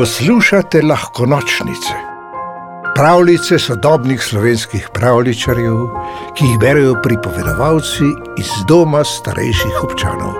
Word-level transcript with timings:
Poslušate 0.00 0.80
lahko 0.82 1.26
nočnice, 1.26 1.94
pravljice 2.94 3.58
sodobnih 3.58 4.22
slovenskih 4.22 4.86
pravličarjev, 4.94 5.80
ki 6.36 6.44
jih 6.44 6.58
berijo 6.60 6.94
pripovedovalci 7.02 8.06
iz 8.40 8.52
doma 8.68 9.02
starejših 9.04 9.82
občanov. 9.84 10.32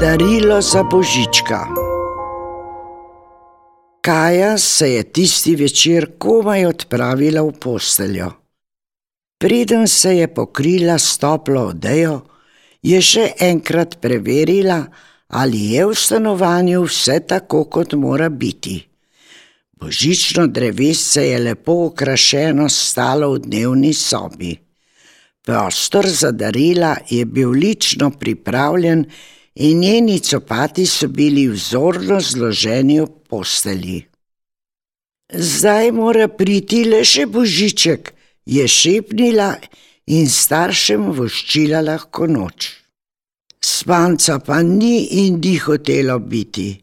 Darilo 0.00 0.58
za 0.60 0.82
božička. 0.82 1.60
Kaja 4.02 4.58
se 4.58 4.92
je 4.92 5.04
tisti 5.12 5.54
večer 5.56 6.08
komaj 6.18 6.66
odpravila 6.66 7.42
v 7.42 7.52
posteljo. 7.60 8.32
Preden 9.38 9.86
se 9.88 10.16
je 10.16 10.34
pokrila 10.34 10.98
s 10.98 11.18
toplo 11.18 11.68
odejo, 11.68 12.20
je 12.82 13.02
še 13.02 13.28
enkrat 13.38 14.00
preverila, 14.02 14.80
ali 15.30 15.72
je 15.72 15.86
v 15.86 15.94
stanovanju 15.94 16.82
vse 16.82 17.20
tako, 17.26 17.64
kot 17.64 17.92
mora 17.94 18.28
biti. 18.28 18.80
Božično 19.80 20.46
drevesce 20.46 21.22
je 21.22 21.38
lepo 21.38 21.86
okrašeno 21.86 22.68
stalo 22.68 23.32
v 23.32 23.38
dnevni 23.38 23.94
sobi. 23.94 24.56
Prostor 25.46 26.08
za 26.08 26.30
darila 26.30 26.96
je 27.08 27.24
bil 27.24 27.50
lično 27.50 28.10
pripravljen 28.10 29.04
in 29.54 29.78
njeni 29.78 30.18
copati 30.20 30.86
so 30.86 31.08
bili 31.08 31.48
vzorno 31.48 32.20
zloženi 32.20 33.00
v 33.00 33.06
posteli. 33.28 34.04
Zdaj 35.32 35.92
mora 35.92 36.28
priti 36.28 36.84
le 36.84 37.04
še 37.04 37.26
božiček, 37.26 38.12
je 38.46 38.66
šepnila 38.68 39.54
in 40.06 40.28
staršem 40.28 41.12
voščila 41.14 41.80
lahko 41.86 42.26
noč. 42.26 42.79
Spanca 43.64 44.38
pa 44.38 44.62
ni 44.62 45.26
in 45.26 45.40
ni 45.40 45.56
hotelo 45.56 46.18
biti. 46.18 46.80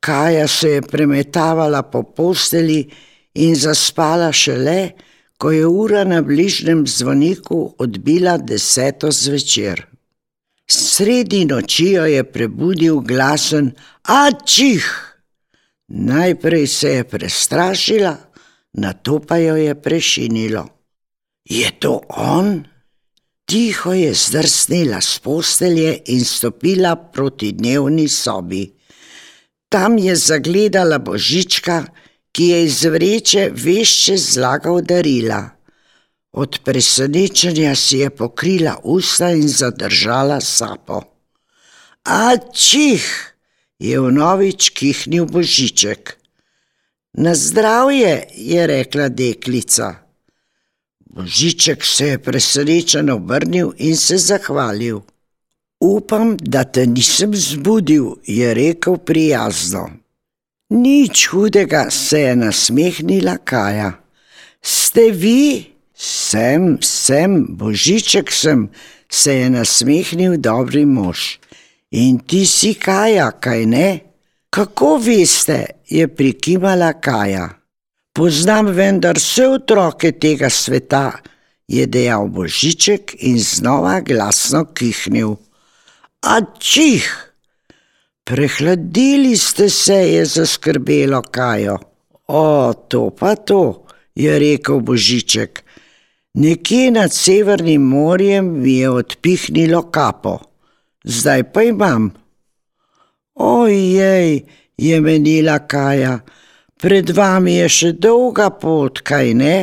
Kaja 0.00 0.48
se 0.48 0.68
je 0.68 0.82
premetavala 0.82 1.82
po 1.82 2.02
posteli 2.02 2.90
in 3.34 3.54
zaspala 3.54 4.32
šele, 4.32 4.90
ko 5.38 5.50
je 5.50 5.66
ura 5.66 6.04
na 6.04 6.22
bližnjem 6.22 6.86
zvoniku 6.86 7.74
odbila 7.78 8.36
deseto 8.38 9.10
zvečer. 9.10 9.86
Sredi 10.66 11.44
noči 11.44 11.90
jo 11.92 12.04
je 12.06 12.24
prebudil 12.24 13.00
glasen 13.00 13.72
Ačih! 14.02 14.86
Najprej 15.88 16.66
se 16.66 16.88
je 16.88 17.04
prestrašila, 17.04 18.16
nato 18.72 19.18
pa 19.20 19.36
jo 19.36 19.56
je 19.56 19.74
prešinilo. 19.74 20.66
Je 21.44 21.70
to 21.78 22.00
on? 22.08 22.71
Tiho 23.52 23.92
je 23.92 24.14
zdrsnila 24.14 25.00
z 25.04 25.18
postelje 25.18 25.98
in 26.08 26.24
stopila 26.24 26.96
proti 26.96 27.50
dnevni 27.52 28.08
sobi. 28.08 28.62
Tam 29.68 29.98
je 29.98 30.14
zagledala 30.16 30.96
božička, 30.98 31.84
ki 32.32 32.46
je 32.48 32.62
iz 32.64 32.78
vreče 32.84 33.50
vešče 33.52 34.16
zlagal 34.16 34.80
darila. 34.80 35.42
Od 36.32 36.58
presenečenja 36.64 37.74
si 37.76 38.00
je 38.00 38.08
pokrila 38.10 38.78
usta 38.84 39.28
in 39.36 39.44
zadržala 39.48 40.40
sapo. 40.40 41.02
Ačih! 42.08 43.04
je 43.78 44.00
vnovič 44.00 44.70
kihnil 44.70 45.26
božiček. 45.28 46.16
Na 47.12 47.34
zdravje, 47.34 48.32
je 48.32 48.66
rekla 48.66 49.08
deklica. 49.08 50.01
Božiček 51.12 51.84
se 51.84 52.06
je 52.06 52.18
presrečen 52.18 53.10
obrnil 53.10 53.72
in 53.78 53.96
se 53.96 54.18
zahvalil. 54.18 55.00
Upam, 55.80 56.36
da 56.40 56.64
te 56.64 56.86
nisem 56.86 57.34
zbudil, 57.34 58.14
je 58.26 58.54
rekel 58.54 58.96
prijazno. 58.96 59.90
Nič 60.70 61.26
hudega, 61.28 61.90
se 61.90 62.20
je 62.20 62.36
nasmehnila 62.36 63.36
Kaja. 63.44 63.92
Ste 64.62 65.10
vi? 65.10 65.72
Sem, 65.94 66.78
sem, 66.80 67.44
božiček 67.56 68.32
sem, 68.32 68.70
se 69.10 69.34
je 69.34 69.50
nasmehnil 69.50 70.38
dobri 70.40 70.86
mož. 70.86 71.36
In 71.90 72.18
ti 72.24 72.46
si 72.46 72.74
Kaja, 72.74 73.30
kaj 73.36 73.66
ne? 73.66 73.88
Kako 74.50 74.96
veste, 74.96 75.66
je 75.88 76.08
prikimala 76.08 76.92
Kaja. 76.92 77.61
Poznam 78.12 78.66
vendar 78.76 79.16
vse 79.16 79.46
otroke 79.48 80.10
tega 80.20 80.50
sveta, 80.52 81.14
je 81.64 81.86
dejal 81.88 82.26
Božiček 82.28 83.14
in 83.24 83.38
znova 83.40 84.00
glasno 84.04 84.66
kihnil. 84.76 85.38
Ačih! 86.20 87.08
Prehladili 88.24 89.32
ste 89.36 89.68
se, 89.68 89.96
je 90.12 90.26
zaskrbelo 90.26 91.22
Kajo. 91.22 91.78
O, 92.28 92.72
to 92.88 93.10
pa 93.10 93.34
to, 93.34 93.86
je 94.14 94.38
rekel 94.38 94.80
Božiček. 94.80 95.64
Nekje 96.34 96.90
nad 96.90 97.12
Severnim 97.12 97.82
morjem 97.82 98.60
mi 98.60 98.76
je 98.84 98.90
odpihnilo 98.90 99.82
kapo, 99.90 100.38
zdaj 101.04 101.42
pa 101.52 101.62
imam. 101.62 102.12
Ojej, 103.34 104.44
je 104.76 105.00
menila 105.00 105.58
Kaja. 105.58 106.20
Pred 106.82 107.12
vami 107.14 107.60
je 107.60 107.66
še 107.70 107.88
dolga 107.94 108.48
pot, 108.50 109.04
kaj 109.06 109.26
ne? 109.38 109.56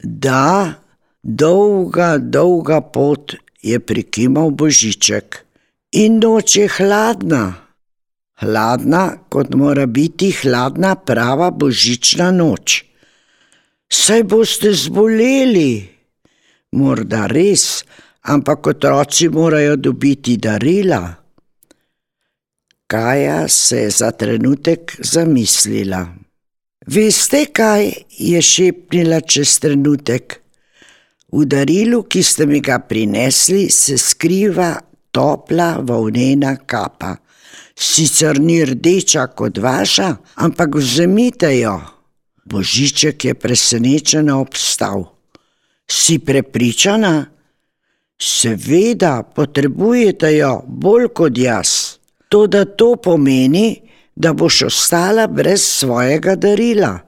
Da, 0.00 0.80
dolga, 1.20 2.14
dolga 2.16 2.78
pot, 2.80 3.34
je 3.60 3.76
prikimal 3.76 4.48
Božiček. 4.48 5.42
In 6.00 6.16
noč 6.22 6.56
je 6.56 6.70
hladna. 6.72 7.42
Hladna, 8.40 9.02
kot 9.28 9.52
mora 9.60 9.84
biti 9.84 10.30
hladna 10.40 10.94
prava 10.96 11.50
božična 11.52 12.30
noč. 12.32 12.80
Saj 13.92 14.24
boste 14.28 14.72
zboleli. 14.72 15.84
Morda 16.76 17.26
res, 17.32 17.84
ampak 18.28 18.72
otroci 18.72 19.28
morajo 19.32 19.76
dobiti 19.76 20.40
darila. 20.40 21.25
Kaja 22.86 23.48
se 23.48 23.76
je 23.76 23.90
za 23.90 24.10
trenutek 24.10 24.96
zamislila. 24.98 26.06
Veste, 26.86 27.46
kaj 27.52 27.92
je 28.18 28.42
šepnila 28.42 29.20
čez 29.20 29.58
trenutek? 29.58 30.36
V 31.32 31.42
darilu, 31.50 32.04
ki 32.06 32.22
ste 32.22 32.46
mi 32.46 32.60
ga 32.62 32.78
prinesli, 32.78 33.66
se 33.74 33.98
skriva 33.98 34.76
topla 35.10 35.80
volnena 35.82 36.54
kapa. 36.56 37.16
Sicer 37.74 38.38
ni 38.40 38.60
rdeča 38.64 39.26
kot 39.34 39.58
vaša, 39.58 40.14
ampak 40.46 40.78
vzemite 40.78 41.50
jo. 41.58 41.80
Božiček 42.46 43.24
je 43.24 43.34
presenečeno 43.34 44.38
obstal. 44.40 45.02
Si 45.90 46.18
prepričana? 46.18 47.26
Seveda, 48.22 49.22
potrebujete 49.22 50.36
jo 50.36 50.62
bolj 50.66 51.10
kot 51.10 51.38
jaz. 51.38 51.95
To, 52.28 52.46
da 52.46 52.64
to 52.64 52.96
pomeni, 52.96 53.82
da 54.16 54.32
boš 54.32 54.62
ostala 54.62 55.26
brez 55.26 55.62
svojega 55.62 56.34
darila, 56.34 56.98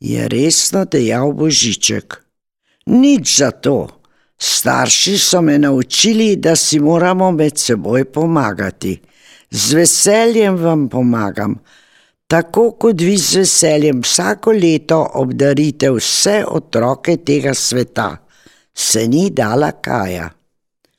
je 0.00 0.28
resno 0.28 0.84
dejal 0.84 1.32
Božiček. 1.32 2.22
Nič 2.86 3.38
za 3.38 3.50
to. 3.50 3.88
Starši 4.38 5.18
so 5.18 5.40
me 5.42 5.58
naučili, 5.58 6.36
da 6.36 6.56
si 6.56 6.78
moramo 6.78 7.30
med 7.32 7.58
seboj 7.58 8.04
pomagati. 8.04 9.00
Z 9.50 9.74
veseljem 9.74 10.56
vam 10.56 10.88
pomagam, 10.88 11.58
tako 12.26 12.70
kot 12.70 13.00
vi 13.00 13.16
z 13.16 13.36
veseljem 13.36 14.02
vsako 14.02 14.52
leto 14.52 15.00
obdarite 15.14 15.90
vse 15.90 16.44
otroke 16.46 17.16
tega 17.16 17.54
sveta, 17.54 18.16
se 18.74 19.08
ni 19.08 19.30
dala 19.30 19.72
kaja. 19.72 20.37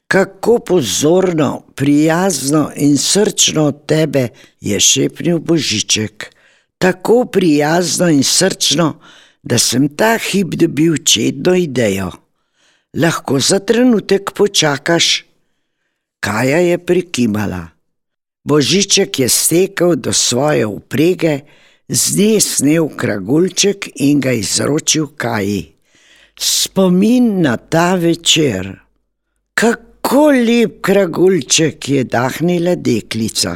Kako 0.09 0.59
pozorno, 0.59 1.64
prijazno 1.75 2.72
in 2.75 2.97
srčno 2.97 3.64
od 3.64 3.86
tebe 3.86 4.28
je 4.61 4.79
šepnil 4.79 5.40
Božiček. 5.40 6.35
Tako 6.78 7.26
prijazno 7.26 8.08
in 8.09 8.23
srčno, 8.23 9.00
da 9.44 9.58
sem 9.58 9.85
ta 9.96 10.17
hip 10.17 10.56
dobil 10.56 10.97
čedno 11.06 11.53
idejo. 11.56 12.11
Lahko 12.94 13.40
za 13.40 13.59
trenutek 13.59 14.32
počakaš? 14.35 15.26
Kaja 16.20 16.58
je 16.58 16.78
prikimala. 16.85 17.67
Božiček 18.44 19.20
je 19.20 19.29
stekel 19.29 19.96
do 19.96 20.14
svoje 20.14 20.66
uprege, 20.66 21.40
z 21.88 22.17
nje 22.17 22.40
snel 22.41 22.90
kragulček 22.97 23.90
in 23.96 24.20
ga 24.20 24.32
izročil 24.32 25.08
Kaji. 25.17 25.76
Spomin 26.40 27.41
na 27.41 27.58
ta 27.58 27.96
večer. 27.96 28.79
Kako 29.53 29.89
Kako 30.09 30.32
lep 30.34 30.79
kragulček 30.82 31.90
je 31.90 32.03
dahnila 32.03 32.72
deklica. 32.76 33.52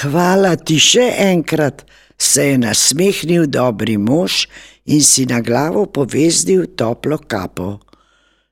Hvala 0.00 0.52
ti 0.54 0.76
še 0.78 1.06
enkrat, 1.24 1.80
se 2.14 2.44
je 2.52 2.60
nasmehnil 2.62 3.48
dobri 3.50 3.96
mož 3.98 4.44
in 4.86 5.02
si 5.02 5.24
na 5.26 5.40
glavo 5.42 5.82
poveznil 5.90 6.62
toplo 6.78 7.18
kapo. 7.18 7.66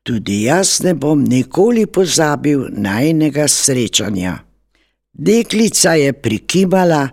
Tudi 0.02 0.40
jaz 0.48 0.80
ne 0.82 0.96
bom 0.98 1.22
nikoli 1.22 1.84
pozabil 1.86 2.64
najnega 2.74 3.46
srečanja. 3.46 4.34
Deklica 5.14 5.94
je 5.94 6.10
prikimala 6.10 7.04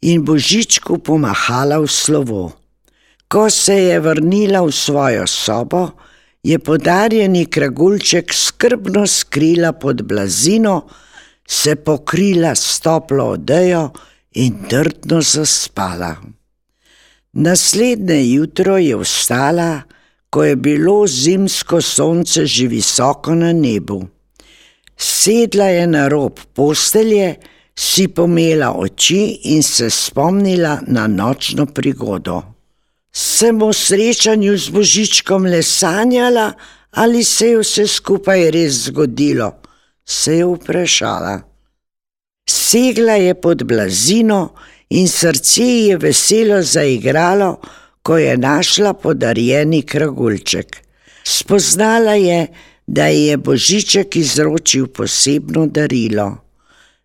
in 0.00 0.24
Božičku 0.24 0.96
pomahala 1.04 1.76
v 1.84 1.92
slovo. 1.92 2.42
Ko 3.28 3.50
se 3.52 3.76
je 3.90 4.00
vrnila 4.00 4.64
v 4.64 4.72
svojo 4.72 5.28
sobo, 5.28 5.90
je 6.42 6.58
podarjeni 6.58 7.46
kragulček 7.46 8.34
skrbno 8.34 9.06
skrila 9.06 9.72
pod 9.72 10.02
blazino, 10.02 10.86
se 11.48 11.76
pokrila 11.76 12.54
s 12.54 12.80
toplo 12.80 13.24
odejo 13.24 13.90
in 14.32 14.54
trdno 14.68 15.20
zaspala. 15.22 16.16
Naslednje 17.32 18.34
jutro 18.34 18.76
je 18.78 18.96
vstala, 18.96 19.82
ko 20.30 20.44
je 20.44 20.56
bilo 20.56 21.06
zimsko 21.06 21.80
sonce 21.80 22.46
že 22.46 22.66
visoko 22.66 23.34
na 23.34 23.52
nebu. 23.52 24.02
Sedla 24.96 25.64
je 25.64 25.86
na 25.86 26.08
rob 26.08 26.40
postelje, 26.54 27.34
si 27.76 28.08
pomela 28.08 28.72
oči 28.78 29.40
in 29.54 29.62
se 29.62 29.90
spomnila 29.90 30.80
na 30.86 31.06
nočno 31.06 31.66
prigodo. 31.66 32.42
Sem 33.12 33.62
o 33.62 33.72
srečanju 33.72 34.56
z 34.58 34.68
Božičkom 34.68 35.46
le 35.46 35.62
sanjala 35.62 36.52
ali 36.92 37.24
se 37.24 37.46
je 37.48 37.58
vse 37.58 37.86
skupaj 37.86 38.50
res 38.50 38.72
zgodilo, 38.86 39.52
se 40.04 40.36
je 40.36 40.44
vprašala. 40.46 41.40
Segla 42.50 43.12
je 43.12 43.34
pod 43.34 43.64
blazino 43.64 44.52
in 44.90 45.08
srce 45.08 45.62
ji 45.62 45.86
je 45.88 45.96
veselo 45.96 46.62
zaigralo, 46.62 47.60
ko 48.02 48.18
je 48.18 48.36
našla 48.36 48.92
podarjeni 48.94 49.82
kragulček. 49.82 50.76
Spoznala 51.24 52.12
je, 52.12 52.46
da 52.86 53.06
ji 53.06 53.26
je 53.26 53.36
Božiček 53.36 54.16
izročil 54.16 54.86
posebno 54.86 55.66
darilo. 55.66 56.36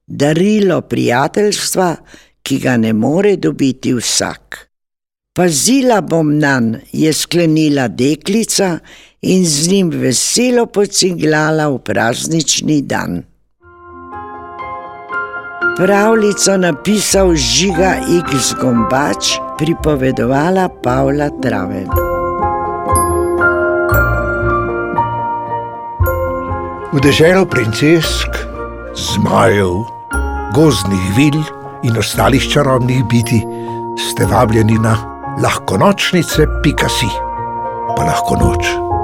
Darilo 0.08 0.82
prijateljstva, 0.82 1.96
ki 2.44 2.60
ga 2.60 2.78
ne 2.78 2.94
more 2.94 3.36
dobiti 3.36 3.94
vsak. 3.94 4.67
Pazila 5.38 6.00
bom 6.02 6.32
nan, 6.42 6.80
je 6.90 7.12
sklenila 7.14 7.84
deklica 7.88 8.80
in 9.22 9.44
z 9.46 9.68
njim 9.70 9.90
veselo 9.94 10.64
pociglala 10.66 11.68
v 11.70 11.78
praznični 11.78 12.82
dan. 12.82 13.22
Pravljico 15.78 16.56
napisal 16.58 17.36
Žiga 17.36 17.92
X. 18.26 18.56
Gombač, 18.62 19.38
pripovedovala 19.60 20.70
Pavla 20.82 21.30
Traven. 21.42 21.86
V 26.94 27.04
deželo 27.04 27.46
princesk, 27.46 28.42
zmajev, 28.96 29.86
gozdnih 30.58 31.06
vil 31.14 31.38
in 31.86 31.94
ostalih 31.98 32.42
čarobnih 32.42 33.06
biti 33.06 33.44
ste 33.98 34.26
vabljeni 34.26 34.82
na 34.82 35.17
lahko 35.42 35.78
nočnice, 35.78 36.48
pika 36.64 36.90
si, 36.90 37.10
pa 37.96 38.04
lahko 38.04 38.36
noč. 38.36 38.97